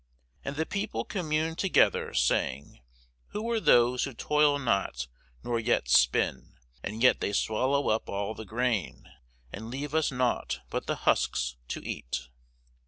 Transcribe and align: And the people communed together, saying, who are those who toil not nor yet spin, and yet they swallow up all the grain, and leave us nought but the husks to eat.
And 0.43 0.55
the 0.55 0.65
people 0.65 1.05
communed 1.05 1.59
together, 1.59 2.11
saying, 2.15 2.79
who 3.27 3.47
are 3.51 3.59
those 3.59 4.03
who 4.05 4.15
toil 4.15 4.57
not 4.57 5.05
nor 5.43 5.59
yet 5.59 5.89
spin, 5.89 6.55
and 6.81 7.03
yet 7.03 7.19
they 7.19 7.33
swallow 7.33 7.87
up 7.89 8.09
all 8.09 8.33
the 8.33 8.43
grain, 8.43 9.05
and 9.53 9.69
leave 9.69 9.93
us 9.93 10.11
nought 10.11 10.61
but 10.71 10.87
the 10.87 10.95
husks 11.05 11.55
to 11.67 11.87
eat. 11.87 12.29